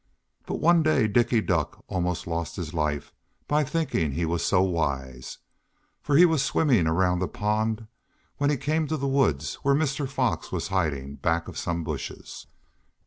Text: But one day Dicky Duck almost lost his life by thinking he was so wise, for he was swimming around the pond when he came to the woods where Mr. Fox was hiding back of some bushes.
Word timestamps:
But 0.47 0.55
one 0.55 0.81
day 0.81 1.07
Dicky 1.07 1.41
Duck 1.41 1.83
almost 1.85 2.25
lost 2.25 2.55
his 2.55 2.73
life 2.73 3.13
by 3.47 3.63
thinking 3.63 4.11
he 4.13 4.25
was 4.25 4.43
so 4.43 4.63
wise, 4.63 5.37
for 6.01 6.17
he 6.17 6.25
was 6.25 6.41
swimming 6.41 6.87
around 6.87 7.19
the 7.19 7.27
pond 7.27 7.85
when 8.37 8.49
he 8.49 8.57
came 8.57 8.87
to 8.87 8.97
the 8.97 9.07
woods 9.07 9.59
where 9.61 9.75
Mr. 9.75 10.09
Fox 10.09 10.51
was 10.51 10.69
hiding 10.69 11.17
back 11.17 11.47
of 11.47 11.55
some 11.55 11.83
bushes. 11.83 12.47